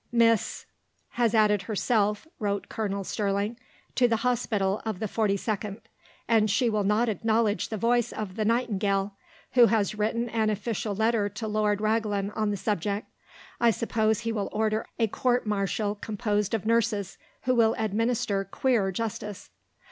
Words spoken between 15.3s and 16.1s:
martial